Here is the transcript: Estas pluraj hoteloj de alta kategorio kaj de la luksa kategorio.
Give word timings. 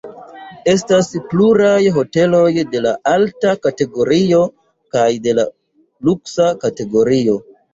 Estas 0.71 1.09
pluraj 1.33 1.81
hoteloj 1.97 2.47
de 2.71 2.95
alta 3.11 3.53
kategorio 3.67 4.41
kaj 4.97 5.07
de 5.29 5.37
la 5.41 5.47
luksa 6.11 6.49
kategorio. 6.67 7.39